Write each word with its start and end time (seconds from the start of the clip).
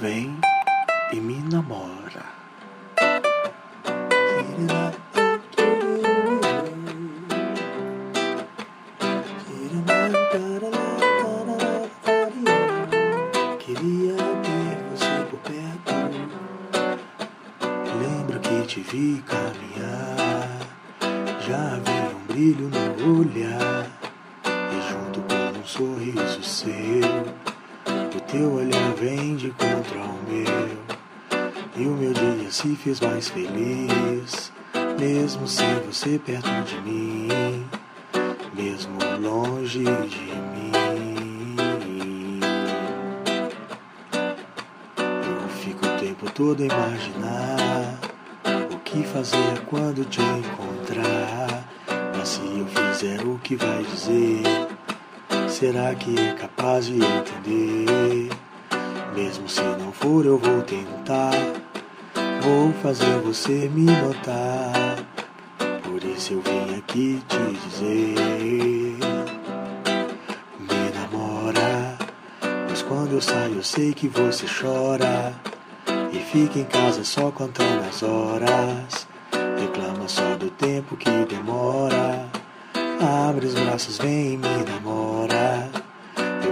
vem 0.00 0.36
e 1.12 1.16
me 1.16 1.38
namora. 1.50 2.24
Queria 13.58 14.16
ter 14.42 14.76
você 14.90 15.24
por 15.30 15.40
perto. 15.40 15.94
Lembro 17.98 18.40
que 18.40 18.66
te 18.66 18.80
vi 18.80 19.22
caminhar. 19.22 20.58
Já 21.40 21.78
vi 21.78 22.14
um 22.14 22.26
brilho 22.26 22.68
no 22.68 23.20
olhar. 23.20 23.86
E 24.44 24.90
junto 24.90 25.20
com 25.22 25.58
um 25.58 25.64
sorriso 25.64 26.42
seu, 26.42 26.74
o 28.16 28.20
teu 28.20 28.52
olhar 28.52 28.94
vem 28.94 29.34
de 29.34 29.50
contra 29.50 29.98
o 29.98 30.18
meu. 30.28 30.94
E 31.76 31.86
o 31.86 31.90
meu 31.90 32.12
dia 32.12 32.50
se 32.50 32.76
fez 32.76 33.00
mais 33.00 33.28
feliz, 33.28 34.52
mesmo 34.98 35.48
sem 35.48 35.74
você 35.80 36.18
perto 36.18 36.48
de 36.62 36.80
mim, 36.82 37.66
mesmo 38.54 38.96
longe 39.20 39.82
de 39.82 40.32
mim. 40.52 40.70
Eu 44.92 45.48
fico 45.60 45.84
o 45.84 45.98
tempo 45.98 46.30
todo 46.30 46.62
a 46.62 46.66
imaginar 46.66 47.98
o 48.72 48.78
que 48.78 49.02
fazer 49.02 49.60
quando 49.66 50.04
te 50.04 50.20
encontrar. 50.20 51.64
Mas 52.16 52.28
se 52.28 52.40
eu 52.40 52.66
fizer 52.66 53.20
o 53.26 53.38
que 53.40 53.56
vai 53.56 53.82
dizer, 53.82 54.42
será 55.64 55.94
que 55.94 56.14
é 56.18 56.32
capaz 56.32 56.84
de 56.84 56.96
entender? 56.96 58.28
Mesmo 59.14 59.48
se 59.48 59.62
não 59.62 59.92
for, 59.92 60.26
eu 60.26 60.36
vou 60.36 60.60
tentar. 60.60 61.32
Vou 62.42 62.70
fazer 62.82 63.18
você 63.20 63.70
me 63.72 63.86
notar. 63.86 64.98
Por 65.82 66.04
isso 66.04 66.34
eu 66.34 66.42
vim 66.42 66.76
aqui 66.76 67.22
te 67.26 67.58
dizer: 67.64 68.98
Me 70.60 70.90
namora. 70.94 71.96
Mas 72.68 72.82
quando 72.82 73.12
eu 73.12 73.22
saio, 73.22 73.54
eu 73.54 73.62
sei 73.62 73.94
que 73.94 74.06
você 74.06 74.44
chora. 74.46 75.32
E 76.12 76.18
fica 76.18 76.58
em 76.58 76.64
casa 76.64 77.02
só 77.04 77.30
contando 77.30 77.88
as 77.88 78.02
horas. 78.02 79.08
Reclama 79.58 80.08
só 80.08 80.36
do 80.36 80.50
tempo 80.50 80.94
que 80.94 81.10
demora. 81.24 82.28
Abre 83.00 83.46
os 83.46 83.54
braços, 83.54 83.96
vem 83.96 84.34
e 84.34 84.36
me 84.36 84.64
namora. 84.64 85.33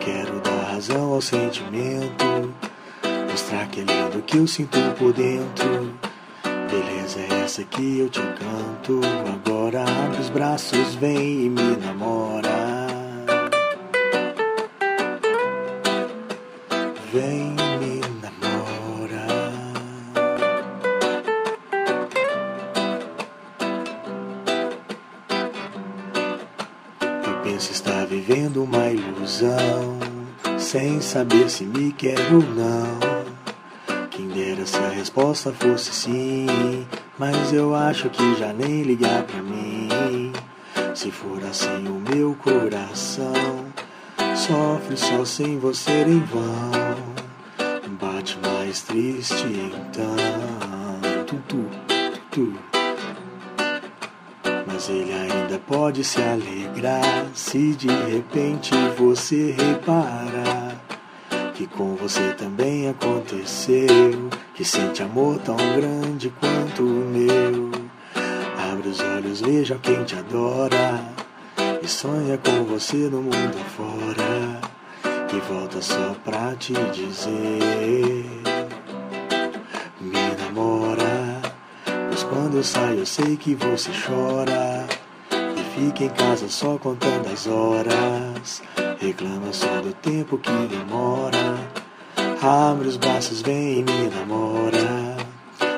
Quero 0.00 0.40
dar 0.40 0.72
razão 0.72 1.12
ao 1.12 1.20
sentimento. 1.20 2.54
Mostrar 3.30 3.66
que 3.68 3.80
é 3.80 3.84
lindo 3.84 4.22
que 4.22 4.36
eu 4.38 4.46
sinto 4.46 4.78
por 4.98 5.12
dentro. 5.12 5.92
Beleza 6.70 7.20
é 7.20 7.44
essa 7.44 7.62
que 7.64 8.00
eu 8.00 8.08
te 8.08 8.20
canto. 8.20 9.00
Agora 9.32 9.82
abre 9.82 10.20
os 10.20 10.28
braços, 10.30 10.94
vem 10.96 11.46
e 11.46 11.48
me 11.48 11.76
namora. 11.76 12.86
Vem 17.12 17.54
me 17.78 18.00
namora. 18.20 19.26
Eu 27.26 27.34
penso 27.42 27.72
estar 27.72 27.95
vivendo 28.08 28.62
uma 28.62 28.88
ilusão, 28.88 29.98
sem 30.58 31.00
saber 31.00 31.50
se 31.50 31.64
me 31.64 31.92
quer 31.92 32.18
ou 32.32 32.42
não. 32.42 33.26
Quem 34.10 34.28
dera 34.28 34.64
se 34.64 34.78
a 34.78 34.88
resposta 34.88 35.52
fosse 35.52 35.92
sim, 35.92 36.86
mas 37.18 37.52
eu 37.52 37.74
acho 37.74 38.08
que 38.08 38.34
já 38.36 38.52
nem 38.52 38.82
ligar 38.82 39.24
pra 39.24 39.42
mim. 39.42 40.32
Se 40.94 41.10
for 41.10 41.42
assim, 41.44 41.86
o 41.86 42.02
meu 42.14 42.34
coração 42.36 43.66
sofre 44.34 44.96
só 44.96 45.24
sem 45.24 45.58
você 45.58 46.02
em 46.02 46.20
vão. 46.20 47.16
Bate 48.00 48.38
mais 48.42 48.82
triste 48.82 49.46
então. 49.46 50.16
Tu, 51.26 51.36
tu, 51.48 51.64
tu, 51.88 52.20
tu. 52.30 52.75
Mas 54.76 54.90
ele 54.90 55.10
ainda 55.10 55.58
pode 55.66 56.04
se 56.04 56.20
alegrar 56.20 57.24
se 57.32 57.72
de 57.72 57.88
repente 57.88 58.72
você 58.98 59.52
reparar 59.52 60.76
que 61.54 61.66
com 61.66 61.94
você 61.94 62.34
também 62.34 62.86
aconteceu, 62.86 64.28
que 64.54 64.66
sente 64.66 65.02
amor 65.02 65.38
tão 65.38 65.56
grande 65.56 66.30
quanto 66.38 66.82
o 66.82 67.08
meu. 67.08 67.70
Abre 68.70 68.90
os 68.90 69.00
olhos, 69.00 69.40
veja 69.40 69.78
quem 69.82 70.04
te 70.04 70.14
adora 70.14 71.02
e 71.82 71.88
sonha 71.88 72.36
com 72.36 72.64
você 72.64 73.08
no 73.08 73.22
mundo 73.22 73.56
afora. 73.58 74.60
E 75.32 75.40
volta 75.50 75.80
só 75.80 76.14
pra 76.22 76.54
te 76.54 76.74
dizer: 76.92 78.26
quando 82.56 82.94
eu 82.94 82.98
eu 83.00 83.06
sei 83.06 83.36
que 83.36 83.54
você 83.54 83.90
chora. 84.06 84.86
E 85.30 85.74
fica 85.74 86.04
em 86.04 86.08
casa 86.08 86.48
só 86.48 86.78
contando 86.78 87.30
as 87.30 87.46
horas. 87.46 88.62
Reclama 88.98 89.52
só 89.52 89.82
do 89.82 89.92
tempo 89.94 90.38
que 90.38 90.50
demora. 90.50 91.58
Abre 92.40 92.88
os 92.88 92.96
braços, 92.96 93.42
vem 93.42 93.80
e 93.80 93.82
me 93.82 94.08
namora. 94.08 95.16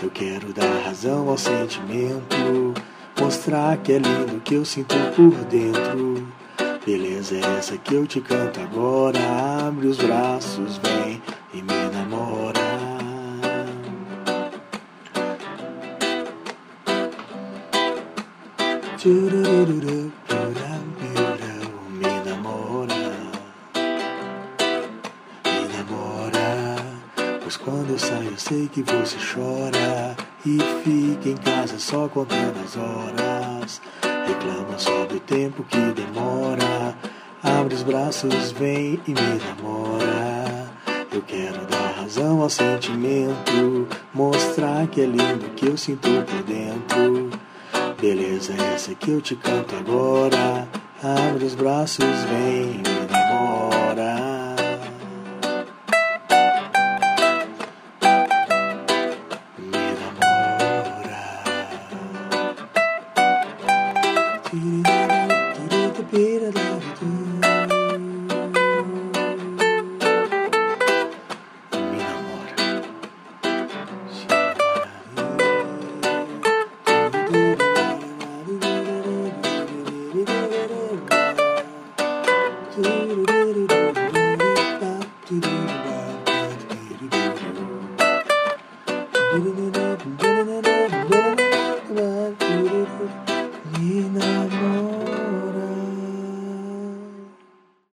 Eu 0.00 0.10
quero 0.10 0.52
dar 0.52 0.84
razão 0.84 1.28
ao 1.28 1.36
sentimento. 1.36 2.74
Mostrar 3.18 3.76
que 3.78 3.92
é 3.94 3.98
lindo 3.98 4.40
que 4.40 4.54
eu 4.54 4.64
sinto 4.64 4.94
por 5.16 5.32
dentro. 5.46 6.28
Beleza 6.86 7.34
é 7.34 7.58
essa 7.58 7.76
que 7.76 7.94
eu 7.94 8.06
te 8.06 8.20
canto 8.20 8.60
agora. 8.60 9.18
Abre 9.66 9.88
os 9.88 9.98
braços, 9.98 10.78
vem 10.78 11.20
Me 19.02 19.14
namora, 22.22 22.94
me 25.48 25.68
namora. 25.72 26.76
Pois 27.40 27.56
quando 27.56 27.92
eu 27.92 27.98
saio, 27.98 28.32
eu 28.32 28.36
sei 28.36 28.68
que 28.68 28.82
você 28.82 29.16
chora. 29.16 30.14
E 30.44 30.58
fica 30.84 31.30
em 31.30 31.36
casa 31.38 31.78
só 31.78 32.08
contando 32.08 32.62
as 32.62 32.76
horas. 32.76 33.80
Reclama 34.26 34.78
só 34.78 35.06
do 35.06 35.18
tempo 35.20 35.64
que 35.64 35.78
demora. 35.78 36.94
Abre 37.42 37.74
os 37.74 37.82
braços, 37.82 38.52
vem 38.52 39.00
e 39.06 39.14
me 39.14 39.40
namora. 39.46 40.70
Eu 41.10 41.22
quero 41.22 41.64
dar 41.68 42.02
razão 42.02 42.42
ao 42.42 42.50
sentimento. 42.50 43.88
Mostrar 44.12 44.86
que 44.88 45.00
é 45.00 45.06
lindo 45.06 45.48
que 45.56 45.68
eu 45.68 45.76
sinto 45.78 46.06
por 46.26 46.42
dentro. 46.42 47.29
Beleza, 48.00 48.54
essa 48.74 48.94
que 48.94 49.10
eu 49.10 49.20
te 49.20 49.36
canto 49.36 49.76
agora. 49.76 50.66
Abre 51.02 51.44
os 51.44 51.54
braços, 51.54 52.04
vem 52.30 52.89
Giving 89.32 89.59